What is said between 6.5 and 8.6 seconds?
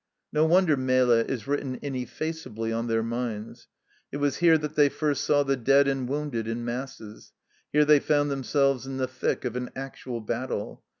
masses. Here they found them